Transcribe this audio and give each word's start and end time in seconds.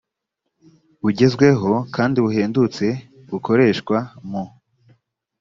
bugezweho 1.01 1.71
kandi 1.95 2.17
buhendutse 2.25 2.85
bukoreshwa 3.29 3.97
mu 4.29 4.43